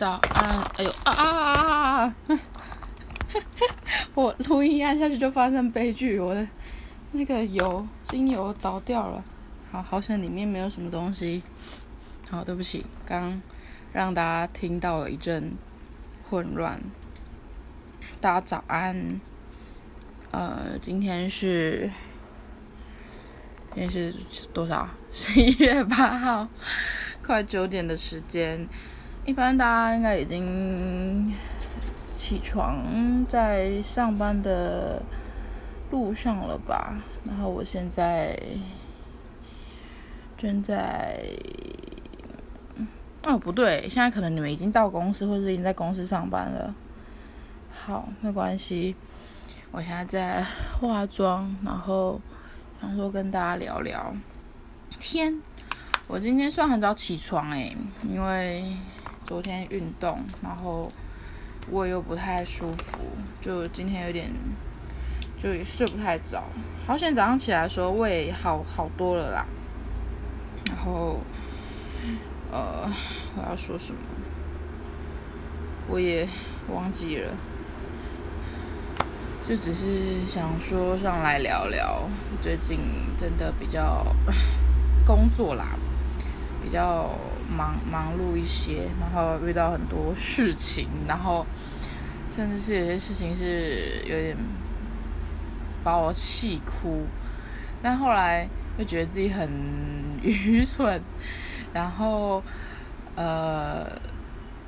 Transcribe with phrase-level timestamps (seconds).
[0.00, 0.48] 早安！
[0.78, 2.40] 哎呦啊啊啊啊啊！
[4.14, 6.48] 我录音按下去就发生悲剧，我的
[7.12, 9.22] 那个油精油倒掉了。
[9.70, 11.42] 好，好险里面没有什么东西。
[12.30, 13.42] 好，对不起，刚
[13.92, 15.52] 让大家听到了一阵
[16.30, 16.80] 混乱。
[18.22, 19.20] 大家早安。
[20.30, 21.90] 呃，今天是
[23.74, 24.14] 今天是
[24.54, 24.88] 多少？
[25.12, 26.48] 十一月八号，
[27.22, 28.66] 快九点的时间。
[29.26, 31.32] 一般大家应该已经
[32.16, 32.84] 起床，
[33.28, 35.02] 在上班的
[35.90, 36.94] 路上了吧？
[37.24, 38.36] 然后我现在
[40.36, 41.22] 正在……
[43.24, 46.74] 哦，不对，现在可能你们已经到公司，或者已经在公司上班了。
[47.70, 48.96] 好，没关系。
[49.70, 50.44] 我现在在
[50.80, 52.20] 化妆，然后
[52.80, 54.12] 想说跟大家聊聊
[54.98, 55.40] 天。
[56.08, 57.76] 我今天算很早起床诶，
[58.08, 58.64] 因为。
[59.30, 60.90] 昨天运动，然后
[61.70, 62.98] 胃又不太舒服，
[63.40, 64.28] 就今天有点
[65.40, 66.46] 就睡不太早。
[66.84, 69.46] 好险早上起来的时候胃好好多了啦。
[70.66, 71.20] 然后
[72.50, 72.90] 呃，
[73.36, 74.00] 我要说什么？
[75.86, 76.26] 我也
[76.68, 77.32] 忘记了。
[79.48, 82.02] 就只是想说上来聊聊，
[82.42, 82.80] 最近
[83.16, 84.04] 真的比较
[85.06, 85.78] 工作啦，
[86.62, 87.10] 比较。
[87.50, 91.44] 忙忙碌一些，然后遇到很多事情，然后
[92.30, 94.36] 甚至是有些事情是有点
[95.82, 97.06] 把我气哭，
[97.82, 99.50] 但后来又觉得自己很
[100.22, 101.02] 愚蠢，
[101.72, 102.40] 然后
[103.16, 103.84] 呃，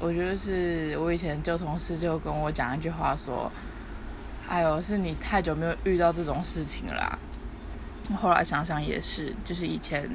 [0.00, 3.48] 我觉得是我以前旧同事就跟我讲一句话说
[4.50, 7.16] ：“哎呦，是你太久没有遇到这种事情了。”
[8.20, 10.10] 后来想想也是，就是以前。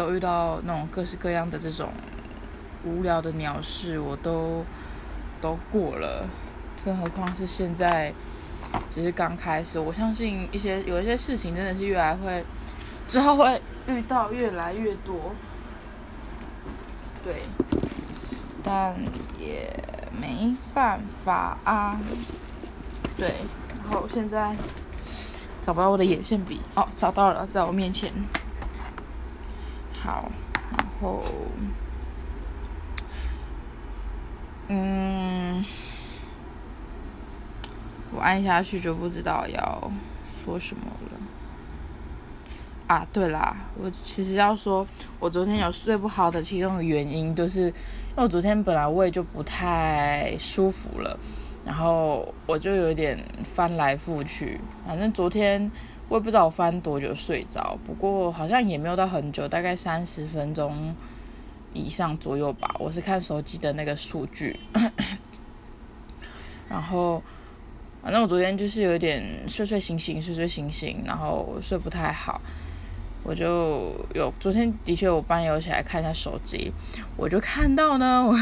[0.00, 1.92] 都遇到那种各式各样的这种
[2.86, 4.64] 无聊的鸟事，我都
[5.42, 6.26] 都过了，
[6.82, 8.10] 更何况是现在
[8.88, 9.78] 只是刚开始。
[9.78, 12.42] 我相信一些有一些事情真的是越来会
[13.06, 15.32] 之后会遇到越来越多，
[17.22, 17.42] 对，
[18.64, 18.96] 但
[19.38, 19.70] 也
[20.18, 22.00] 没办法啊。
[23.18, 23.34] 对，
[23.82, 24.56] 然后现在
[25.60, 28.10] 找不到我的眼线笔，哦，找到了，在我面前。
[30.02, 30.32] 好，
[30.78, 31.22] 然后，
[34.68, 35.62] 嗯，
[38.10, 39.92] 我按下去就不知道要
[40.32, 41.18] 说什么了。
[42.86, 44.86] 啊，对啦，我其实要说，
[45.18, 51.18] 我昨天有睡不好的其中的原因，就是因为我昨天本来胃就不太舒服了，
[51.62, 55.70] 然后我就有点翻来覆去，反正昨天。
[56.10, 60.92] 我也不知道我翻多久睡着，不过好像也没有到很久，大概三十分钟
[61.72, 62.74] 以上左右吧。
[62.80, 64.58] 我是看手机的那个数据，
[66.68, 67.22] 然后
[68.02, 72.40] 反正我昨天就是有点睡睡醒醒，睡睡醒醒，然后睡不太好。
[73.22, 76.72] 我就有昨天的确我半夜有起来看一下手机，
[77.16, 78.36] 我就看到呢，我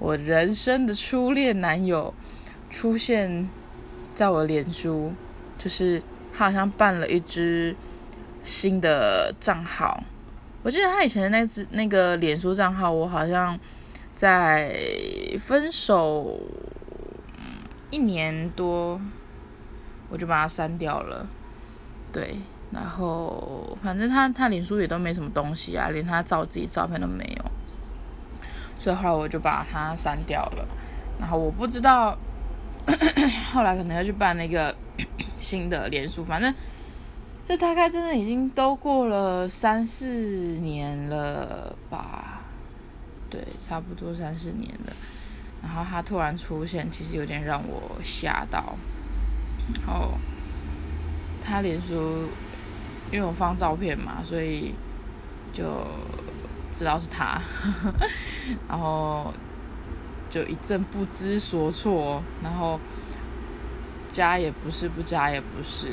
[0.00, 2.12] 我人生的初恋男友
[2.68, 3.48] 出现
[4.12, 5.12] 在我脸书，
[5.56, 6.02] 就是。
[6.36, 7.76] 他好像办了一支
[8.42, 10.02] 新的账号，
[10.62, 13.56] 我记得他以前的那只那个脸书账号，我好像
[14.16, 14.76] 在
[15.38, 16.38] 分手
[17.90, 19.00] 一年多，
[20.08, 21.26] 我就把它删掉了。
[22.12, 22.36] 对，
[22.72, 27.50] 然后反正他他脸书也都没什么东西啊，连他照自己照片都没有，
[28.78, 30.66] 所以后来我就把它删掉了。
[31.20, 32.18] 然后我不知道，
[33.54, 34.74] 后来可能要去办那个。
[35.44, 36.54] 新的连书，反正
[37.46, 40.06] 这大概真的已经都过了三四
[40.62, 42.40] 年了吧？
[43.28, 44.92] 对，差不多三四年了。
[45.62, 48.74] 然后他突然出现，其实有点让我吓到。
[49.74, 50.14] 然后
[51.42, 52.28] 他连书，
[53.12, 54.74] 因为我放照片嘛，所以
[55.52, 55.86] 就
[56.72, 57.38] 知道是他。
[58.66, 59.32] 然后
[60.30, 62.80] 就一阵不知所措，然后。
[64.14, 65.88] 加也不是，不加也不是，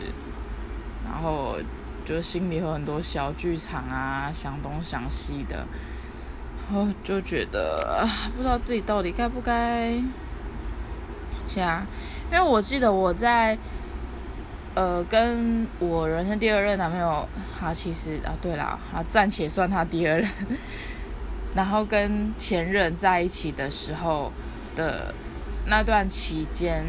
[1.03, 1.57] 然后
[2.05, 5.65] 就心里有很多小剧场啊，想东想西的，
[6.69, 8.07] 然后就觉得
[8.37, 9.99] 不知道自己到底该不该
[11.43, 11.83] 加，
[12.31, 13.57] 因为我记得我在
[14.75, 17.27] 呃跟我人生第二任男朋友，
[17.59, 20.29] 他其实啊对了，啊暂且算他第二任，
[21.55, 24.31] 然后跟前任在一起的时候
[24.75, 25.11] 的
[25.65, 26.85] 那段期间。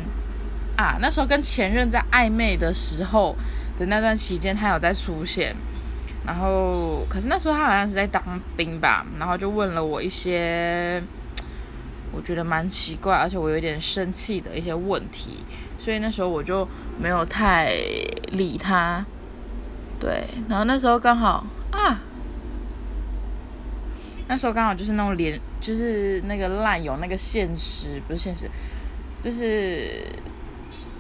[0.83, 3.37] 啊，那时候跟前任在暧昧的时候
[3.79, 5.55] 的那段期间，他有在出现，
[6.27, 8.21] 然后可是那时候他好像是在当
[8.57, 11.01] 兵吧，然后就问了我一些
[12.11, 15.45] 我觉得蛮奇怪，而且我有点生气的一些问题，
[15.79, 16.67] 所以那时候我就
[17.01, 17.75] 没有太
[18.33, 19.07] 理他。
[20.01, 22.01] 对，然后那时候刚好啊，
[24.27, 28.51] 那时候刚好就是那种连，就是那个烂有那个现实，不是现实，
[29.21, 30.05] 就是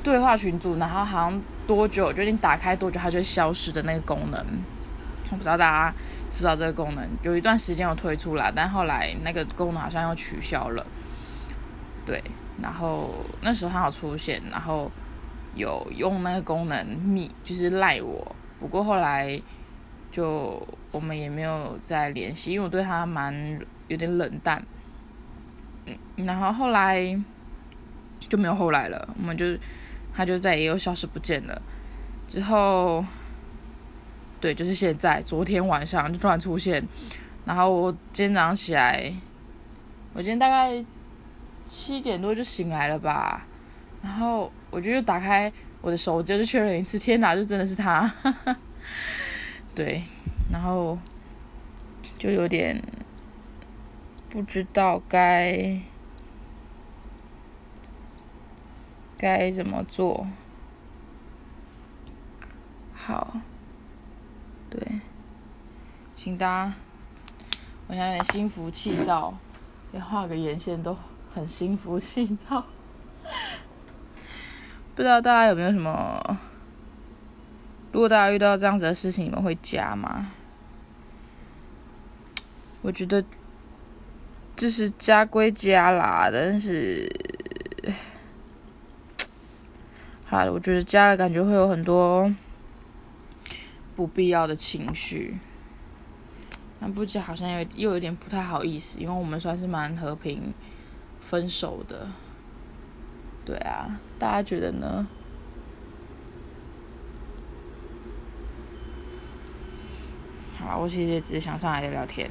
[0.03, 4.45] 对话群组，然后好像多久，就你打开多久它就会消失的那个功能。
[5.31, 5.95] 我不知道大家
[6.31, 10.87] 知道这个功能，有一段时间有推出来，但后来那个功能好像又取消了。
[12.05, 12.23] 对，
[12.61, 14.91] 然后那时候它有出现，然后
[15.55, 18.37] 有用那个功能密，就是赖我。
[18.59, 19.41] 不过后来
[20.11, 23.59] 就我们也没有再联系，因为我对他蛮
[23.89, 24.63] 有点冷淡。
[25.87, 27.19] 嗯，然后后来
[28.29, 29.47] 就没有后来了，我们就
[30.15, 31.63] 他就再也又消失不见了。
[32.29, 33.05] 之后，
[34.41, 36.83] 对，就是现在，昨天晚上就突然出现。
[37.45, 39.13] 然后我今天早上起来，
[40.15, 40.85] 我今天大概
[41.67, 43.47] 七点多就醒来了吧。
[44.03, 45.53] 然后我就又打开。
[45.81, 48.09] 我的手机就确认一次，天哪，就真的是他，
[49.75, 50.01] 对，
[50.53, 50.97] 然后
[52.17, 52.81] 就有点
[54.31, 55.77] 不知道该
[59.23, 60.27] 该怎么做，
[62.93, 63.37] 好，
[64.69, 65.01] 对，
[66.17, 66.75] 请大家，
[67.87, 69.33] 我现在心浮气躁，
[69.93, 70.99] 连画个眼线都
[71.33, 72.65] 很心浮气躁。
[74.97, 76.39] 不知道大家有没有什么？
[77.93, 80.33] 如果大家遇到这样子的事情，你们会加吗？
[82.81, 83.25] 我觉得，
[84.57, 87.09] 就是加归加啦，但是，
[90.33, 92.35] 好，我觉得加了感觉会有很多
[93.95, 95.37] 不必要的情绪，
[96.79, 100.55] 那不加好像又又有点不太好意思，因为我们算是蛮和平
[101.21, 102.09] 分手的。
[103.45, 105.07] 对啊，大家觉得呢？
[110.59, 112.31] 好吧我其实也只是想上来聊聊天，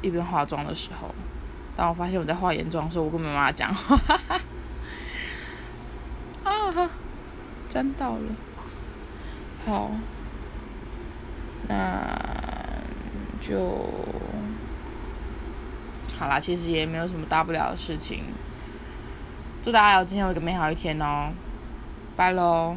[0.00, 1.12] 一边化妆的时候，
[1.74, 3.96] 当我发现我在化眼妆的时候，我跟妈妈讲话，
[6.44, 6.90] 啊，
[7.68, 8.34] 沾到了，
[9.66, 9.90] 好，
[11.68, 12.18] 那
[13.40, 13.58] 就
[16.18, 18.24] 好啦，其实也没有什么大不了的事情。
[19.62, 21.30] 祝大家有今天有一个美好一天哦，
[22.16, 22.76] 拜喽。